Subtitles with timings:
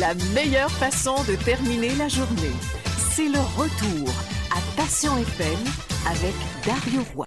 [0.00, 2.56] La meilleure façon de terminer la journée,
[2.96, 4.08] c'est le retour
[4.48, 5.60] à Passion FM
[6.08, 6.32] avec
[6.64, 7.26] Dario Roy.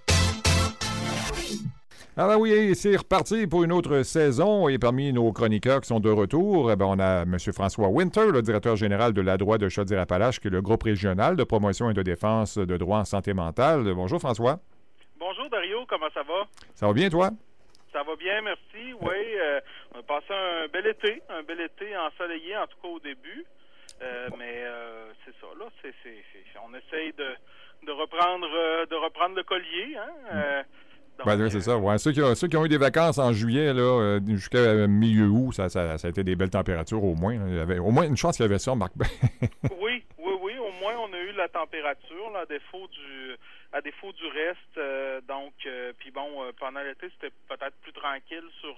[2.18, 6.00] Ah ben oui, c'est reparti pour une autre saison et parmi nos chroniqueurs qui sont
[6.00, 7.38] de retour, eh ben on a M.
[7.54, 11.36] François Winter, le directeur général de la droite de Chaudière-Appalaches, qui est le groupe régional
[11.36, 13.94] de promotion et de défense de droits en santé mentale.
[13.94, 14.58] Bonjour François.
[15.20, 16.48] Bonjour Dario, comment ça va?
[16.74, 17.30] Ça va bien toi?
[17.94, 18.94] Ça va bien, merci.
[19.02, 19.62] Oui, euh,
[19.94, 23.46] on a passé un bel été, un bel été ensoleillé, en tout cas au début.
[24.02, 25.94] Euh, mais euh, c'est ça, là, c'est,
[26.66, 27.28] on essaye de,
[27.86, 28.48] de reprendre
[28.90, 29.96] de reprendre le collier.
[29.96, 30.64] Hein?
[31.24, 31.78] Ben, c'est ça.
[31.78, 32.00] Ouais.
[32.00, 35.54] Ceux, qui ont, ceux, qui ont, eu des vacances en juillet, là, jusqu'à milieu août,
[35.54, 37.36] ça, ça, ça, a été des belles températures au moins.
[37.36, 38.94] Il y avait au moins une chance qu'il y avait ça, Marc.
[39.80, 40.04] oui,
[40.84, 43.36] moins, on a eu la température, à défaut du,
[43.72, 44.78] à défaut du reste.
[44.78, 48.76] Euh, donc, euh, puis bon, pendant l'été, c'était peut-être plus tranquille sur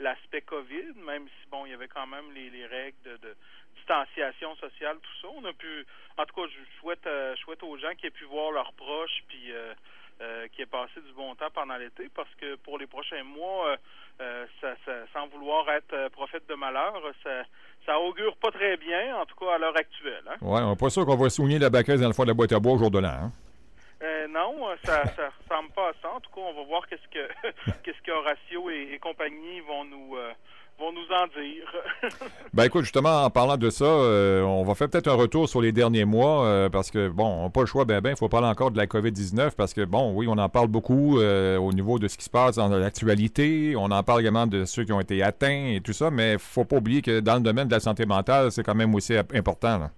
[0.00, 3.36] l'aspect COVID, même si, bon, il y avait quand même les, les règles de, de,
[3.76, 5.28] distanciation sociale, tout ça.
[5.36, 8.24] On a pu, en tout cas, je souhaite, je souhaite aux gens qui aient pu
[8.24, 9.52] voir leurs proches, puis
[10.26, 13.68] euh, qui est passé du bon temps pendant l'été parce que pour les prochains mois,
[13.68, 13.76] euh,
[14.20, 17.42] euh, ça, sans vouloir être prophète de malheur, ça,
[17.84, 20.24] ça augure pas très bien, en tout cas à l'heure actuelle.
[20.28, 20.36] Hein?
[20.40, 22.34] Oui, on n'est pas sûr qu'on va souligner la baquette dans le fond de la
[22.34, 23.08] boîte à bois au jour de l'an.
[23.08, 23.32] Hein?
[24.28, 26.10] non, ça, ça ressemble pas à ça.
[26.12, 27.28] En tout cas, on va voir qu'est-ce que
[27.84, 30.16] qu'est-ce que Horatio et, compagnie vont nous
[30.78, 32.18] vont nous en dire.
[32.54, 35.60] ben écoute, justement, en parlant de ça, euh, on va faire peut-être un retour sur
[35.60, 38.16] les derniers mois euh, parce que, bon, on n'a pas le choix, ben ben, il
[38.16, 41.56] faut parler encore de la COVID-19 parce que, bon, oui, on en parle beaucoup euh,
[41.58, 43.74] au niveau de ce qui se passe dans l'actualité.
[43.76, 46.64] On en parle également de ceux qui ont été atteints et tout ça, mais faut
[46.64, 49.78] pas oublier que dans le domaine de la santé mentale, c'est quand même aussi important.
[49.78, 49.90] Là.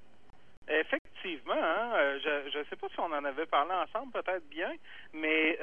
[2.58, 4.72] Je ne sais pas si on en avait parlé ensemble, peut-être bien,
[5.12, 5.58] mais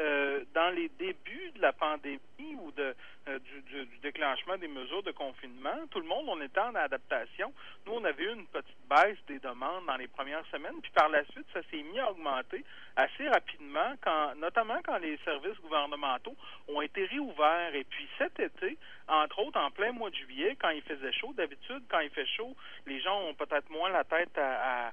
[0.53, 2.95] dans les débuts de la pandémie ou de
[3.27, 7.51] euh, du, déclenchement des mesures de confinement, tout le monde, on était en adaptation.
[7.85, 11.09] Nous, on avait eu une petite baisse des demandes dans les premières semaines, puis par
[11.09, 12.63] la suite, ça s'est mis à augmenter
[12.95, 16.35] assez rapidement, quand, notamment quand les services gouvernementaux
[16.67, 17.73] ont été réouverts.
[17.73, 18.77] Et puis cet été,
[19.07, 22.27] entre autres, en plein mois de juillet, quand il faisait chaud, d'habitude, quand il fait
[22.27, 24.91] chaud, les gens ont peut-être moins la tête à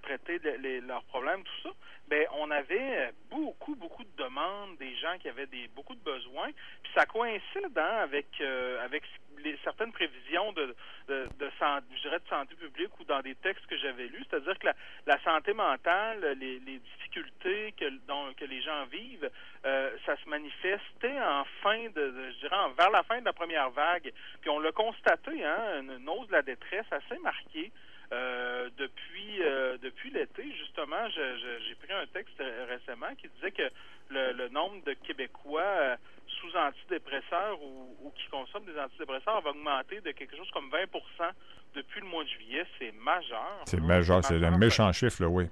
[0.00, 0.40] traiter
[0.80, 1.74] leurs problèmes, tout ça
[2.08, 6.50] ben on avait beaucoup, beaucoup de demandes, des gens qui avaient des beaucoup de besoins,
[6.82, 9.04] puis ça coïncide hein, avec euh, avec
[9.42, 10.74] les, certaines prévisions de,
[11.08, 14.58] de, santé, je dirais de santé publique ou dans des textes que j'avais lus, c'est-à-dire
[14.58, 14.68] que
[15.06, 19.30] la, santé mentale, les, les difficultés que, dont, que les gens vivent,
[19.66, 23.70] euh, ça se manifestait en fin de, je dirais, vers la fin de la première
[23.70, 24.12] vague.
[24.40, 27.70] Puis on l'a constaté, hein, une, une hausse de la détresse assez marquée.
[28.12, 33.70] Euh, depuis euh, depuis l'été, justement, j'ai pris un texte récemment qui disait que
[34.10, 40.10] le, nombre de Québécois euh, sous antidépresseurs ou, qui consomment des antidépresseurs va augmenter de
[40.12, 41.30] quelque chose comme 20%
[41.74, 42.64] depuis le mois de juillet.
[42.78, 43.62] C'est majeur.
[43.66, 45.48] C'est majeur, c'est un méchant chiffre, là, oui.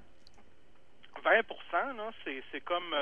[1.23, 1.31] 20
[2.51, 2.95] c'est comme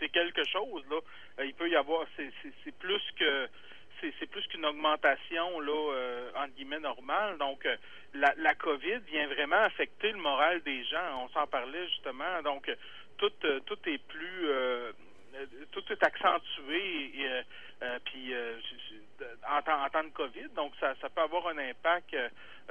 [0.00, 0.96] c'est quelque chose là.
[1.44, 3.48] Il peut y avoir c'est plus que
[4.00, 7.38] c'est plus qu'une augmentation là euh, guillemets normale.
[7.38, 7.76] Donc euh,
[8.14, 11.24] la, la COVID vient vraiment affecter le moral des gens.
[11.24, 12.42] On s'en parlait justement.
[12.42, 12.70] Donc
[13.18, 14.48] tout euh, tout est plus
[15.72, 17.12] tout est accentué
[18.06, 18.34] puis
[19.46, 20.48] en, en, temps de COVID.
[20.54, 22.16] Donc ça, ça peut avoir un impact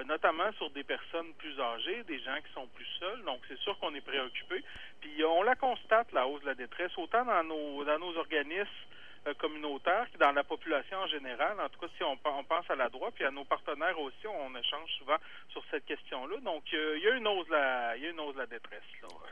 [0.05, 3.23] notamment sur des personnes plus âgées, des gens qui sont plus seuls.
[3.23, 4.63] Donc c'est sûr qu'on est préoccupé.
[5.01, 8.69] Puis on la constate la hausse de la détresse autant dans nos dans nos organismes
[9.33, 11.57] communautaire qui dans la population en général.
[11.59, 14.55] En tout cas, si on, pense à la droite, puis à nos partenaires aussi, on
[14.57, 15.17] échange souvent
[15.49, 16.37] sur cette question-là.
[16.43, 18.81] Donc, euh, il y a une hausse la, la détresse.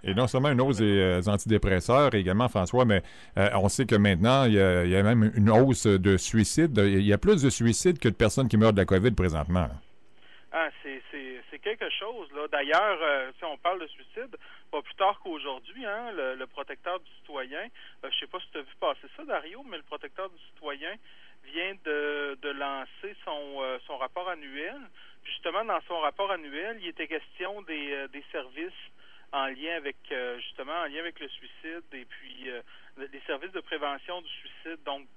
[0.03, 3.01] Et non seulement une hausse des euh, antidépresseurs également, François, mais
[3.35, 6.77] on sait que maintenant, il y, a, il y, a, même une hausse de suicides.
[6.77, 9.69] Il y a plus de suicides que de personnes qui meurent de la COVID présentement.
[10.55, 12.31] Ah, c'est quelque chose.
[12.31, 12.47] là.
[12.47, 14.37] D'ailleurs, euh, si on parle de suicide,
[14.69, 17.67] pas plus tard qu'aujourd'hui, hein, le, protecteur du citoyen,
[18.03, 20.37] euh, je sais pas si tu as vu passer ça, Dario, mais le protecteur du
[20.53, 20.93] citoyen
[21.45, 24.77] vient de, de lancer son, euh, son rapport annuel.
[25.23, 28.71] Justement, dans son rapport annuel, il était question des, des services
[29.31, 29.97] en lien avec
[30.38, 32.51] justement en lien avec le suicide et puis
[32.97, 34.83] des services de prévention du suicide.
[34.85, 35.07] Donc,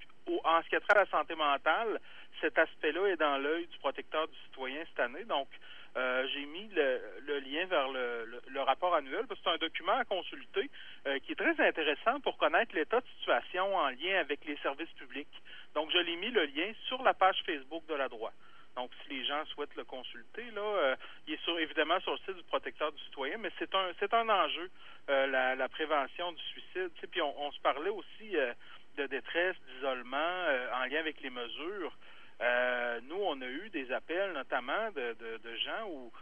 [0.44, 2.00] en ce qui a trait à la santé mentale,
[2.40, 5.24] cet aspect-là est dans l'œil du protecteur du citoyen cette année.
[5.24, 5.48] Donc,
[5.96, 10.04] euh, j'ai mis le, lien vers le, rapport annuel parce que c'est un document à
[10.04, 10.70] consulter
[11.06, 14.90] euh, qui est très intéressant pour connaître l'état de situation en lien avec les services
[14.98, 15.42] publics.
[15.74, 18.34] Donc, je l'ai mis le lien sur la page Facebook de la droite.
[18.74, 20.96] Donc, si les gens souhaitent le consulter, là, euh,
[21.26, 24.12] il est sur, évidemment sur le site du protecteur du citoyen, mais c'est un c'est
[24.12, 24.70] un enjeu,
[25.08, 26.90] la, prévention du suicide.
[27.10, 28.36] Puis on, se parlait aussi
[28.96, 30.16] de détresse, d'isolement
[30.74, 31.96] en lien avec les mesures.
[32.40, 36.12] Euh, nous, on a eu des appels, notamment de, de, gens ou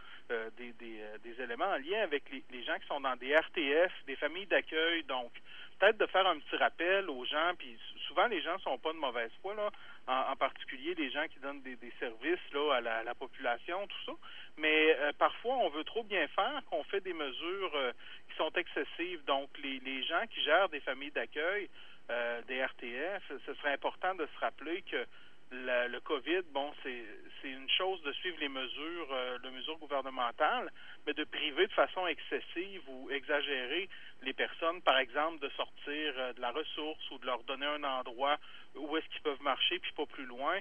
[0.56, 4.16] des, des, des, éléments en lien avec les, gens qui sont dans des RTF, des
[4.16, 5.02] familles d'accueil.
[5.04, 5.32] Donc,
[5.78, 7.76] peut-être de faire un petit rappel aux gens, puis
[8.06, 9.70] souvent les gens sont pas de mauvaise foi, là,
[10.06, 14.12] en, particulier les gens qui donnent des, services là, à la, population, tout ça.
[14.56, 17.92] Mais euh, parfois, on veut trop bien faire, qu'on fait des mesures euh,
[18.30, 19.24] qui sont excessives.
[19.24, 21.68] Donc, les gens qui gèrent des familles d'accueil,
[22.10, 25.06] euh, des RTF, ce serait important de se rappeler que
[25.50, 30.70] le COVID, bon, c'est une chose de suivre les mesures, euh, les mesures gouvernementales,
[31.06, 33.88] mais de priver de façon excessive ou exagérée
[34.22, 37.84] les personnes, par exemple, de sortir euh, de la ressource ou de leur donner un
[37.84, 38.36] endroit
[38.74, 40.58] où est-ce qu'ils peuvent marcher, puis pas plus loin.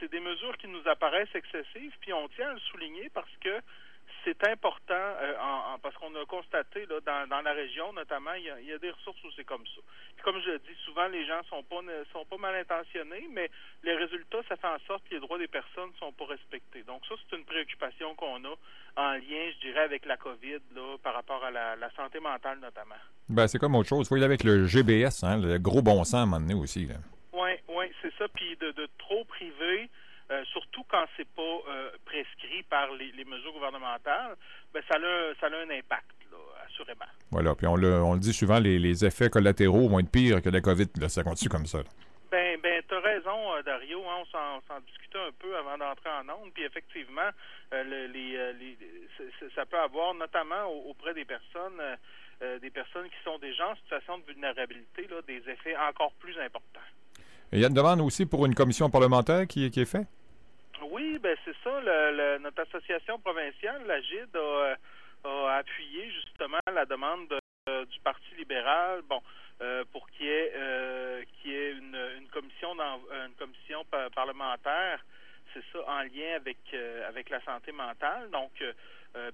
[0.00, 3.60] C'est des mesures qui nous apparaissent excessives, puis on tient à le souligner parce que
[4.24, 8.44] c'est important euh, en, parce qu'on a constaté là, dans, dans, la région notamment, il
[8.44, 9.80] y, a, il y, a, des ressources où c'est comme ça.
[10.16, 11.80] Puis comme je le dis, souvent les gens sont pas
[12.12, 13.50] sont pas mal intentionnés, mais
[13.82, 16.82] les résultats, ça fait en sorte que les droits des personnes sont pas respectés.
[16.82, 18.54] Donc ça, c'est une préoccupation qu'on a
[18.96, 22.58] en lien, je dirais, avec la COVID là, par rapport à la, la santé mentale
[22.60, 23.00] notamment.
[23.28, 24.06] Ben, c'est comme autre chose.
[24.06, 26.40] Il faut y aller avec le GBS, hein, le gros bon sens à un moment
[26.40, 26.88] donné aussi.
[27.32, 28.26] Oui, oui, c'est ça.
[28.28, 29.88] Puis de, de trop priver
[30.30, 34.36] euh, surtout quand c'est pas euh, prescrit par les, mesures gouvernementales,
[34.72, 37.10] ben ça a, ça a un impact, là, assurément.
[37.32, 40.40] Voilà, puis on le, on le dit souvent, les, les, effets collatéraux vont être pires
[40.40, 41.80] que la COVID, là, ça continue comme ça.
[42.30, 44.04] Ben, ben, as raison, euh, Dario.
[44.08, 46.52] Hein, on s'en discutait un peu avant d'entrer en onde.
[46.54, 47.30] Puis effectivement,
[47.72, 48.78] les, les,
[49.56, 51.80] ça peut avoir, notamment auprès des personnes,
[52.40, 56.86] des personnes qui sont déjà en situation de vulnérabilité, là, des effets encore plus importants.
[57.50, 60.06] il y a une demande aussi pour une commission parlementaire qui, qui est faite?
[60.82, 61.80] Oui, ben c'est ça.
[61.80, 64.76] Le, notre association provinciale, la GID, a,
[65.24, 67.28] a appuyé justement la demande
[67.66, 69.20] du Parti libéral, bon,
[69.62, 73.84] euh, pour qu'il y ait, euh, qu'il y ait une, une commission une commission
[74.14, 75.04] parlementaire,
[75.52, 78.30] c'est ça, en lien avec euh, avec la santé mentale.
[78.30, 78.52] Donc,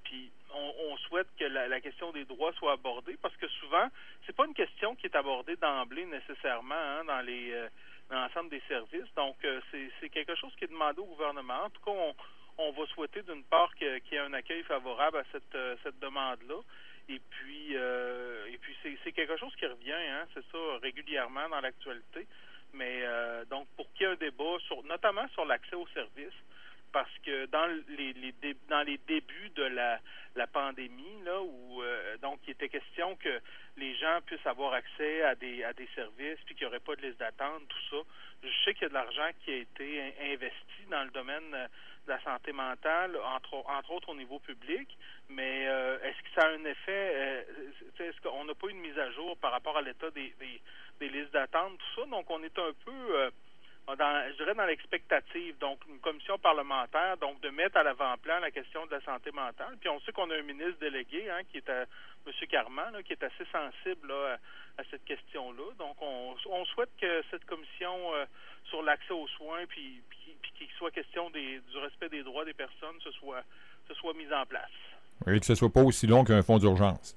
[0.04, 3.88] puis on, on, souhaite que la, la, question des droits soit abordée parce que souvent,
[4.25, 7.54] c'est pas une question qui est abordée d'emblée nécessairement hein, dans les
[8.11, 9.12] l'ensemble des services.
[9.17, 9.61] Donc, euh,
[10.00, 11.64] c'est quelque chose qui est demandé au gouvernement.
[11.64, 12.14] En tout cas, on,
[12.58, 15.99] on va souhaiter d'une part qu'il y ait un accueil favorable à cette, euh, cette
[15.99, 16.61] demande-là.
[17.08, 22.26] Et puis, euh, puis c'est quelque chose qui revient, hein, c'est ça, régulièrement dans l'actualité.
[22.73, 23.05] Mais
[23.49, 26.35] donc, pour qu'il y ait un débat, sur, notamment sur l'accès aux services,
[26.93, 28.35] parce que dans les, les
[28.69, 30.00] dans les débuts de la,
[30.35, 31.83] la pandémie, là, où
[32.23, 33.41] donc il était question que
[33.77, 36.97] les gens puissent avoir accès à des à des services, puis qu'il n'y aurait pas
[36.97, 38.03] de liste d'attente, tout ça.
[38.43, 41.67] Je sais qu'il y a de l'argent qui a été investi dans le domaine euh,
[42.06, 44.88] de la santé mentale, entre, entre autres au niveau public,
[45.29, 47.43] mais euh, est-ce que ça a un effet, euh,
[47.99, 50.61] est-ce qu'on n'a pas une mise à jour par rapport à l'état des, des,
[51.00, 53.31] des listes d'attente, tout ça, donc on est un peu
[53.94, 58.50] dans, je dirais dans l'expectative, donc une commission parlementaire, donc de mettre à l'avant-plan la
[58.50, 59.77] question de la santé mentale.
[59.81, 61.83] Puis on sait qu'on a un ministre délégué, hein, qui est à,
[62.27, 62.33] M.
[62.50, 65.73] Carman, qui est assez sensible à, cette question-là.
[65.79, 68.25] Donc on, on, souhaite que cette commission euh,
[68.65, 72.55] sur l'accès aux soins, puis, puis, qu'il soit question des, du respect des droits des
[72.55, 73.43] personnes, se soit,
[73.87, 74.71] se soit mise en place.
[75.29, 77.15] Et que ce soit pas aussi long qu'un fonds d'urgence.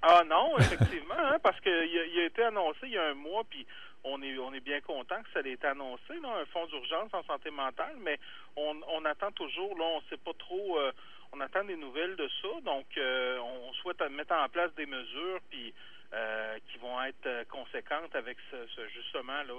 [0.00, 3.14] Ah non, effectivement, hein, parce qu'il a, il a été annoncé il y a un
[3.14, 3.66] mois, puis
[4.04, 7.12] on est on est bien content que ça ait été annoncé, là, un fonds d'urgence
[7.12, 8.18] en santé mentale, mais
[8.56, 10.92] on, on attend toujours, là, on ne sait pas trop, euh,
[11.32, 15.40] on attend des nouvelles de ça, donc euh, on souhaite mettre en place des mesures
[15.50, 15.72] puis
[16.14, 19.54] euh, qui vont être conséquentes avec ce, justement là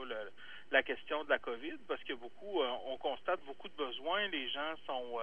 [0.71, 4.73] la question de la COVID, parce que beaucoup, on constate beaucoup de besoins, les gens
[4.85, 5.19] sont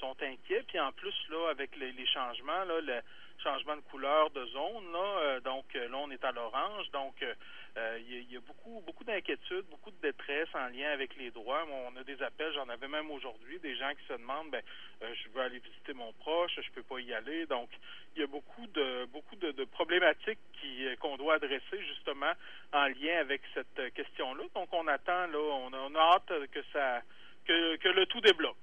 [0.00, 3.00] sont inquiets, puis en plus là avec les, les changements là, le
[3.42, 7.14] changement de couleur de zone là, donc là on est à l'orange, donc
[7.76, 11.62] euh, il y, a beaucoup, beaucoup d'inquiétudes, beaucoup de détresse en lien avec les droits.
[11.70, 14.62] on a des appels, j'en avais même aujourd'hui, des gens qui se demandent, ben,
[15.02, 17.44] euh, je veux aller visiter mon proche, je peux pas y aller.
[17.44, 17.68] Donc,
[18.14, 22.32] il y a beaucoup de, beaucoup de, problématiques qui, euh, qu'on doit adresser justement
[22.72, 24.44] en lien avec cette question-là.
[24.54, 27.02] Donc, on attend, là, on a, hâte que ça,
[27.44, 28.56] que le tout débloque.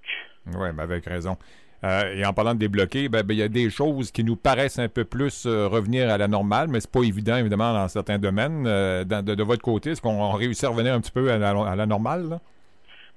[0.47, 1.37] Oui, ben avec raison.
[1.83, 4.37] Euh, et en parlant de débloquer, ben, ben, il y a des choses qui nous
[4.37, 7.89] paraissent un peu plus euh, revenir à la normale, mais c'est pas évident, évidemment, dans
[7.89, 8.65] certains domaines.
[8.67, 12.39] Euh, de, votre côté, est-ce qu'on réussit à revenir un petit peu à la, normale?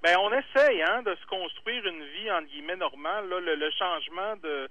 [0.03, 3.27] Ben, on essaye hein, de se construire une vie, entre guillemets, normale.
[3.29, 4.69] le, changement de,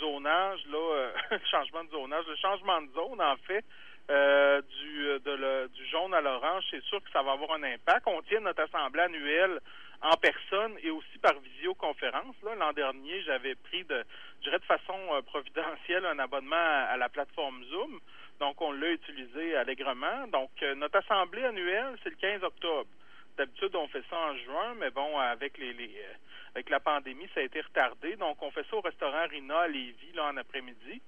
[0.00, 3.64] zonage, là, changement de zonage, le changement de zone, en fait,
[4.68, 5.18] du,
[5.74, 8.02] du jaune à l'orange, c'est sûr que ça va avoir un impact.
[8.06, 9.60] On tient notre assemblée annuelle
[10.02, 12.34] en personne et aussi par visioconférence.
[12.42, 14.04] L'an dernier, j'avais pris de,
[14.38, 18.00] je dirais de façon euh, providentielle un abonnement à, la plateforme Zoom.
[18.38, 20.26] Donc, on l'a utilisé allègrement.
[20.28, 22.88] Donc, euh, notre assemblée annuelle, c'est le 15 octobre.
[23.36, 26.02] D'habitude, on fait ça en juin, mais bon, avec les, les
[26.54, 28.16] avec la pandémie, ça a été retardé.
[28.16, 31.00] Donc, on fait ça au restaurant Rina à Lévis, là, en après-midi.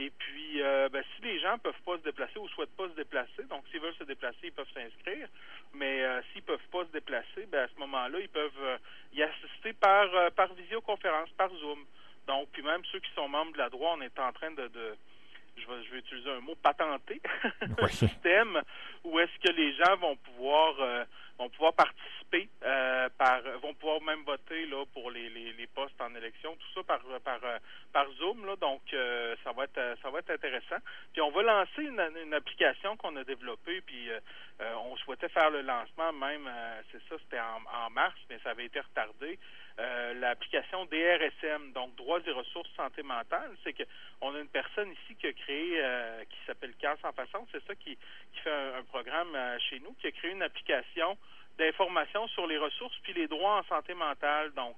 [0.00, 2.94] Et puis, euh, ben, si les gens peuvent pas se déplacer ou souhaitent pas se
[2.94, 5.28] déplacer, donc s'ils veulent se déplacer, ils peuvent s'inscrire.
[5.74, 8.78] Mais euh, s'ils peuvent pas se déplacer, ben, à ce moment-là, ils peuvent euh,
[9.12, 11.84] y assister par par visioconférence, par Zoom.
[12.26, 14.68] Donc, puis même ceux qui sont membres de la droite, on est en train de,
[14.68, 14.96] de
[15.58, 17.20] je vais, je vais utiliser un mot patenter,
[17.78, 18.62] un système
[19.04, 21.06] où est-ce que les gens vont pouvoir
[21.40, 26.14] vont pouvoir participer euh, par vont pouvoir même voter là pour les, les, postes en
[26.14, 27.40] élection tout ça par par
[27.92, 28.56] par Zoom là.
[28.56, 30.76] Donc euh, ça va être ça va être intéressant.
[31.12, 34.20] Puis on va lancer une, une application qu'on a développée puis euh,
[34.84, 36.48] on souhaitait faire le lancement même
[36.92, 39.38] c'est ça c'était en, en, mars mais ça avait été retardé
[40.20, 43.84] l'application DRSM donc droits et ressources santé mentale c'est que
[44.20, 45.82] on a une personne ici qui a créé
[46.28, 47.96] qui s'appelle Casse en façon c'est ça qui
[48.32, 49.36] qui fait un, un programme
[49.70, 51.16] chez nous qui a créé une application
[51.60, 54.52] d'informations sur les ressources puis les droits en santé mentale.
[54.56, 54.76] Donc,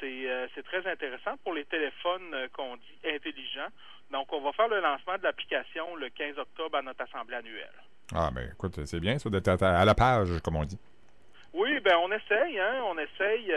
[0.00, 3.70] c'est euh, très intéressant pour les téléphones euh, qu'on dit intelligents.
[4.10, 7.78] Donc, on va faire le lancement de l'application le 15 octobre à notre assemblée annuelle.
[8.14, 10.78] Ah, ben, écoute, c'est bien ça d'être à la page, comme on dit.
[11.52, 13.54] Oui, ben on essaye, hein, on essaye.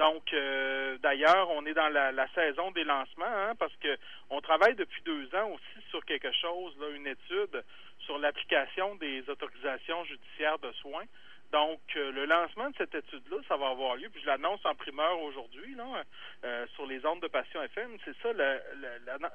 [0.00, 3.96] Euh, donc, d'ailleurs, on est dans la, saison des lancements, hein, parce que
[4.30, 7.64] on travaille depuis deux ans aussi sur quelque chose, là, une étude
[8.00, 11.04] sur l'application des autorisations judiciaires de soins.
[11.52, 14.74] Donc, euh, le lancement de cette étude-là, ça va avoir lieu, puis je l'annonce en
[14.74, 16.02] primeur aujourd'hui, là,
[16.44, 17.96] euh, sur les ondes de Passion FM.
[18.04, 18.60] C'est ça, le,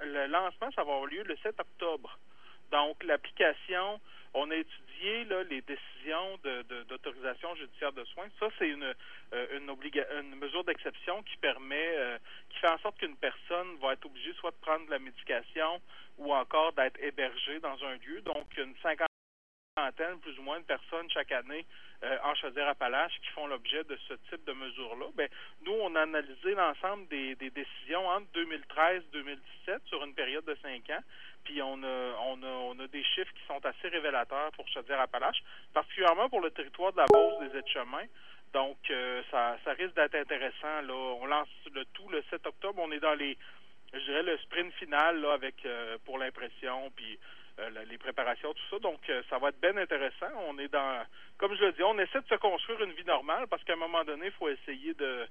[0.03, 2.19] le, lancement, ça va avoir lieu le 7 octobre.
[2.71, 3.99] Donc, l'application,
[4.33, 6.39] on a étudié là, les décisions
[6.89, 8.27] d'autorisation judiciaire de soins.
[8.39, 8.93] Ça, c'est une,
[9.33, 12.17] euh, une, mesure d'exception qui permet,
[12.49, 15.81] qui fait en sorte qu'une personne va être obligée soit de prendre de la médication
[16.17, 18.21] ou encore d'être hébergée dans un lieu.
[18.21, 19.10] Donc, une cinquantaine
[20.21, 21.65] plus ou moins de personnes chaque année
[22.03, 25.05] euh, en Chaudière-Appalaches qui font l'objet de ce type de mesures-là.
[25.15, 25.29] Ben,
[25.65, 30.89] nous, on a analysé l'ensemble des, décisions entre 2013 2017 sur une période de cinq
[30.89, 31.01] ans,
[31.45, 35.41] puis on a, on a, on a des chiffres qui sont assez révélateurs pour Chaudière-Appalaches,
[35.73, 38.07] particulièrement pour le territoire de la Beauce des aides-chemins.
[38.53, 40.81] Donc, euh, ça, ça risque d'être intéressant.
[40.81, 40.93] Là.
[40.93, 42.81] On lance le tout le 7 octobre.
[42.83, 43.37] On est dans les,
[43.93, 47.17] je dirais, le sprint final avec euh, pour l'impression, puis
[47.89, 48.79] les préparations, tout ça.
[48.79, 50.31] Donc, euh, ça va être bien intéressant.
[50.47, 51.03] On est dans,
[51.37, 53.77] comme je le dis, on essaie de se construire une vie normale parce qu'à un
[53.77, 55.25] moment donné, il faut essayer de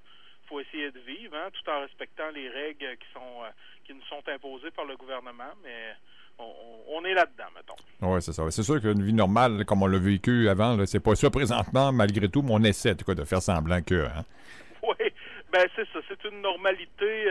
[0.47, 3.49] faut essayer de vivre, hein, tout en respectant les règles qui sont euh,
[3.85, 5.95] qui nous sont imposées par le gouvernement, mais
[6.39, 7.75] on, est là-dedans, mettons.
[8.01, 8.49] Oui, c'est ça.
[8.49, 12.27] C'est sûr qu'une vie normale, comme on l'a vécu avant, c'est pas ça présentement, malgré
[12.29, 14.05] tout, mais on essaie tout cas, de faire semblant que.
[14.05, 14.25] Hein.
[14.83, 15.13] Oui,
[15.53, 15.99] ben c'est ça.
[16.07, 17.25] C'est une normalité,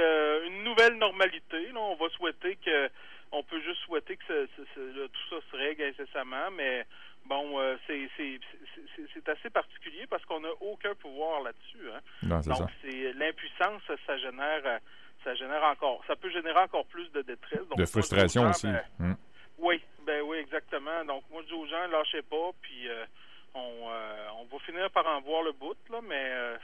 [0.47, 1.73] une nouvelle normalité.
[1.75, 1.80] Là.
[1.80, 2.88] On va souhaiter que
[3.32, 6.87] on peut juste souhaiter que tout ça se règle incessamment, mais
[7.26, 11.90] bon, euh, c'est assez particulier parce qu'on n'a aucun pouvoir là-dessus.
[11.94, 12.40] Hein.
[12.46, 14.80] Donc, c'est l'impuissance, ça génère,
[15.25, 17.68] ça génère encore, ça peut générer encore plus de détresse.
[17.76, 18.66] de frustration aussi.
[18.66, 19.16] Ben, hum.
[19.58, 21.04] Oui, ben oui, exactement.
[21.04, 23.04] Donc, moi, je dis aux gens, lâchez pas, puis euh,
[23.54, 26.56] on, euh, on va finir par en voir le bout, là, mais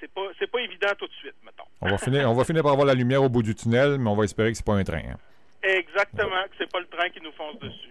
[0.00, 1.64] c'est pas pas évident tout de suite, mettons.
[1.80, 4.10] On va finir on va finir par avoir la lumière au bout du tunnel, mais
[4.10, 4.98] on va espérer que c'est pas un train.
[4.98, 5.18] Hein.
[5.62, 7.88] Exactement, que c'est pas le train qui nous fonce dessus.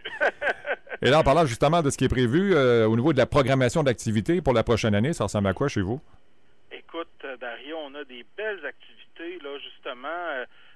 [1.01, 3.25] Et là, en parlant justement de ce qui est prévu euh, au niveau de la
[3.25, 5.99] programmation d'activités pour la prochaine année, ça ressemble à quoi chez vous?
[6.71, 10.07] Écoute, euh, Dario, on a des belles activités, là, justement.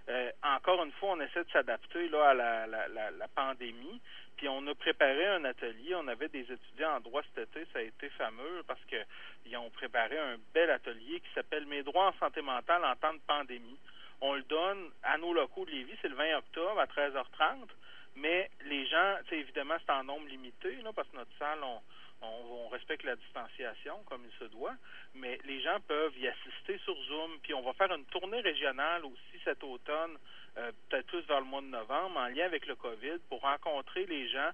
[0.10, 4.02] Euh, encore une fois, on essaie de s'adapter là, à la, la, la pandémie.
[4.38, 5.96] Puis on a préparé un atelier.
[5.96, 7.68] On avait des étudiants en droit cet été.
[7.74, 12.08] Ça a été fameux parce qu'ils ont préparé un bel atelier qui s'appelle Mes droits
[12.08, 13.80] en santé mentale en temps de pandémie.
[14.22, 15.98] On le donne à nos locaux de Lévis.
[16.02, 17.68] C'est le 20 octobre à 13h30.
[18.16, 21.80] Mais les gens, évidemment, c'est en nombre limité, là, parce que notre salle, on,
[22.26, 24.76] on, respecte la distanciation comme il se doit,
[25.14, 27.40] mais les gens peuvent y assister sur Zoom.
[27.42, 30.18] Puis on va faire une tournée régionale aussi cet automne,
[30.58, 34.06] euh, peut-être plus vers le mois de novembre, en lien avec le COVID, pour rencontrer
[34.06, 34.50] les gens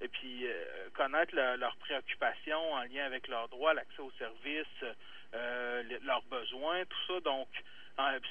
[0.00, 4.94] et puis euh, connaître leurs préoccupations en lien avec leurs droits, l'accès aux services,
[5.34, 7.20] euh, leurs besoins, tout ça.
[7.20, 7.48] Donc,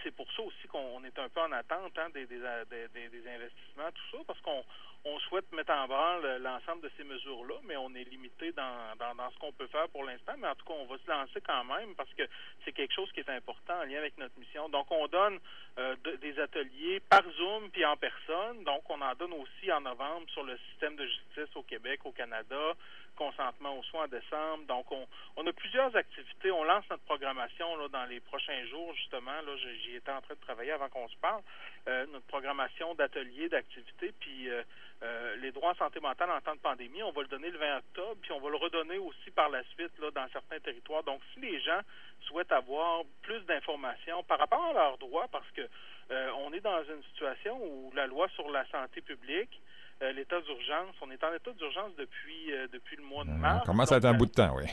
[0.02, 3.92] c'est pour ça aussi qu'on est un peu en attente hein, des, des, des, investissements,
[3.94, 4.64] tout ça, parce qu'on
[5.08, 9.30] on souhaite mettre en branle l'ensemble de ces mesures-là, mais on est limité dans, dans,
[9.32, 10.34] ce qu'on peut faire pour l'instant.
[10.38, 12.24] Mais en tout cas, on va se lancer quand même parce que
[12.66, 14.70] c'est quelque chose qui est important en lien avec notre mission.
[14.70, 15.40] Donc, on donne
[15.80, 18.64] euh, des ateliers par Zoom puis en personne.
[18.64, 22.12] Donc, on en donne aussi en novembre sur le système de justice au Québec, au
[22.12, 22.74] Canada,
[23.18, 24.66] consentement aux soins en décembre.
[24.68, 26.52] Donc, on, a plusieurs activités.
[26.52, 29.42] On lance notre programmation là, dans les prochains jours, justement.
[29.46, 31.42] Là, j'y étais en train de travailler avant qu'on se parle.
[31.88, 34.62] Euh, notre programmation d'ateliers, d'activités, puis euh,
[35.04, 37.58] euh, les droits en santé mentale en temps de pandémie, on va le donner le
[37.58, 41.04] 20 octobre, puis on va le redonner aussi par la suite là, dans certains territoires.
[41.04, 41.80] Donc, si les gens
[42.22, 45.62] souhaitent avoir plus d'informations par rapport à leurs droits, parce que
[46.10, 49.62] on est dans une situation où la loi sur la santé publique
[50.04, 50.94] euh, l'état d'urgence.
[51.02, 53.64] On est en état d'urgence depuis, euh, depuis le mois de mars.
[53.66, 54.66] Comment ça être un bout de temps, oui.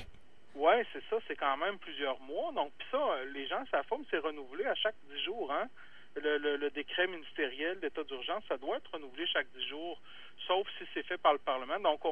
[0.55, 2.53] Oui, c'est ça, c'est quand même plusieurs mois.
[2.53, 5.51] Donc, ça, euh, les gens ça mais c'est renouvelé à chaque dix jours.
[5.51, 5.69] Hein?
[6.17, 10.01] Le, le, décret ministériel d'état d'urgence, ça doit être renouvelé chaque dix jours,
[10.47, 11.79] sauf si c'est fait par le Parlement.
[11.81, 12.03] Donc,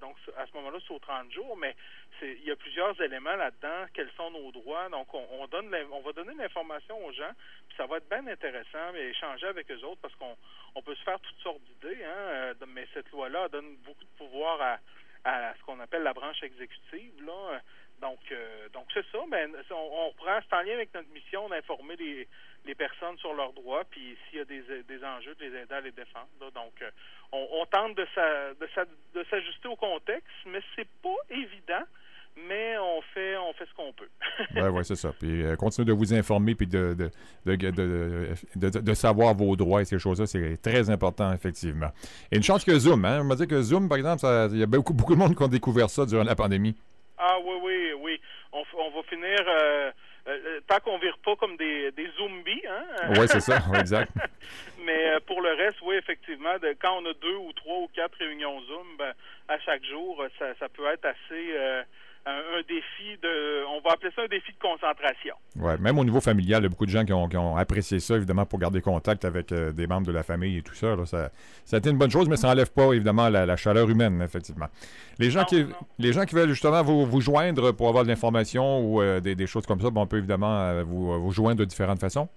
[0.00, 1.76] donc à ce moment-là, c'est aux 30 jours, mais
[2.22, 3.86] il y a plusieurs éléments là-dedans.
[3.92, 4.88] Quels sont nos droits?
[4.88, 7.32] Donc, on, donne on va donner l'information aux gens,
[7.68, 10.36] puis ça va être bien intéressant, mais échanger avec eux autres parce qu'on
[10.74, 14.16] on peut se faire toutes sortes d'idées, hein, euh, mais cette loi-là donne beaucoup de
[14.18, 17.24] pouvoir à, ce qu'on appelle la branche exécutive.
[17.24, 17.60] Là.
[18.00, 19.18] Donc, euh, donc c'est ça.
[19.30, 22.28] Ben, on, reprend, c'est en lien avec notre mission d'informer les,
[22.64, 25.74] les personnes sur leurs droits, puis s'il y a des, des enjeux, de les aider
[25.74, 26.28] à les défendre.
[26.40, 26.90] Donc, euh,
[27.32, 28.06] on, on, tente de,
[29.14, 31.84] de, s'ajuster au contexte, mais c'est pas évident
[32.48, 34.10] mais on fait on fait ce qu'on peut.
[34.56, 35.10] oui, ouais, c'est ça.
[35.18, 36.94] Puis euh, continuez de vous informer puis de
[37.46, 37.60] de,
[38.56, 41.88] de, savoir vos droits et ces choses-là, c'est très important, effectivement.
[42.30, 43.20] Et une chance que Zoom, hein?
[43.22, 45.42] On m'a dit que Zoom, par exemple, il y a beaucoup, beaucoup de monde qui
[45.42, 46.76] ont découvert ça durant la pandémie.
[47.18, 48.20] Ah oui, oui, oui.
[48.52, 49.38] On, on va finir.
[49.46, 49.90] Euh,
[50.28, 53.12] euh, tant qu'on vire pas comme des, des zombies, hein?
[53.16, 54.10] Oui, c'est ça, exact.
[54.84, 58.18] Mais pour le reste, oui, effectivement, de, quand on a deux ou trois ou quatre
[58.18, 59.12] réunions Zoom, ben,
[59.48, 61.54] à chaque jour, ça, ça peut être assez
[62.26, 65.34] un, défi de, on va appeler ça un défi de concentration.
[65.56, 68.16] Oui, même au niveau familial, il y a beaucoup de gens qui ont, apprécié ça,
[68.16, 71.30] évidemment, pour garder contact avec euh, des membres de la famille et tout ça, ça.
[71.64, 74.66] Ça a été une bonne chose, mais ça n'enlève pas, évidemment, la, chaleur humaine, effectivement.
[75.18, 75.66] Les gens, qui,
[75.98, 79.46] les gens qui veulent justement vous, vous joindre pour avoir de l'information ou euh, des,
[79.46, 82.28] choses comme ça, on peut évidemment euh, vous, vous joindre de différentes façons.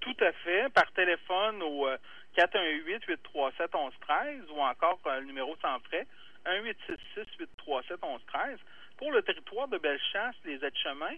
[0.00, 1.86] Tout à fait, par téléphone au
[2.36, 6.06] 418-837-1113 ou encore le numéro sans frais,
[6.46, 8.58] 1-866-837-1113.
[8.96, 11.16] Pour le territoire de Bellechasse, les aides-chemins,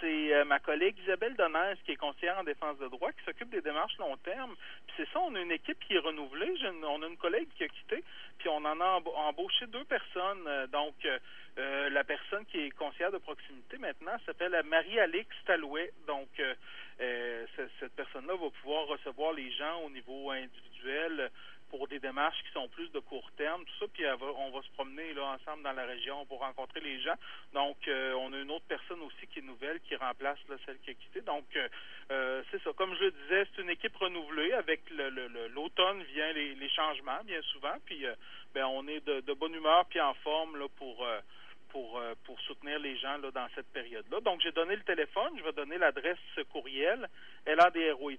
[0.00, 3.50] c'est euh, ma collègue Isabelle Donnez, qui est conseillère en défense de droit, qui s'occupe
[3.50, 4.54] des démarches long terme.
[4.86, 6.54] Puis c'est ça, on a une équipe qui est renouvelée.
[6.84, 8.04] on a une collègue qui a quitté,
[8.38, 10.46] puis on en a embauché deux personnes.
[10.46, 15.92] Euh, donc, euh, la personne qui est conseillère de proximité maintenant s'appelle Marie-Alix Talouet.
[16.06, 16.28] Donc,
[16.98, 21.30] cette personne-là va pouvoir recevoir les gens au niveau individuel
[21.70, 24.70] pour des démarches qui sont plus de court terme, tout ça, puis on va se
[24.70, 27.14] promener là ensemble dans la région pour rencontrer les gens.
[27.52, 30.90] Donc, euh, on a une autre personne aussi qui est nouvelle, qui remplace celle qui
[30.90, 31.20] a quitté.
[31.22, 31.68] Donc, euh,
[32.10, 32.70] euh, c'est ça.
[32.74, 34.52] Comme je le disais, c'est une équipe renouvelée.
[34.52, 34.82] Avec
[35.54, 37.74] l'automne vient les, changements, bien souvent.
[37.84, 38.04] Puis,
[38.54, 41.06] ben, on est de, bonne humeur puis en forme là, pour
[41.70, 44.20] pour, pour soutenir les gens là, dans cette période-là.
[44.20, 46.16] Donc, j'ai donné le téléphone, je vais donner l'adresse
[46.50, 47.06] courriel
[47.46, 48.18] ladroit.org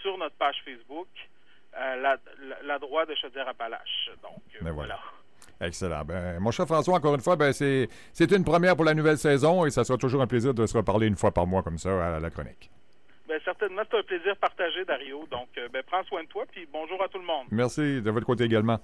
[0.02, 1.08] sur notre page Facebook,
[1.78, 2.18] euh, la,
[2.64, 4.12] la, droite de Chaudière-Appalaches.
[4.22, 5.00] Donc, euh, ben voilà.
[5.60, 6.06] Excellent.
[6.06, 9.66] Ben, mon cher François, encore une fois, ben, c'est une première pour la nouvelle saison
[9.66, 12.18] et ça sera toujours un plaisir de se reparler une fois par mois comme ça
[12.18, 12.70] à la chronique.
[13.28, 15.26] Ben, certainement, c'est un plaisir partagé, Dario.
[15.30, 17.48] Donc, euh, ben, prends soin de toi, puis bonjour à tout le monde.
[17.52, 18.80] Merci, de votre côté également.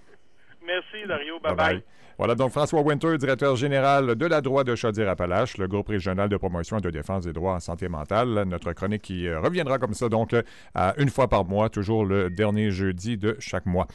[0.66, 1.40] Merci, Dario.
[1.40, 1.82] Bye-bye.
[2.20, 6.38] Voilà donc François Winter, directeur général de la droite de Chaudière-Appalaches, le groupe régional de
[6.38, 8.44] promotion et de défense des droits en santé mentale.
[8.46, 10.36] Notre chronique qui euh, reviendra comme ça, donc,
[10.76, 13.88] à une fois par mois, toujours le dernier jeudi de chaque mois.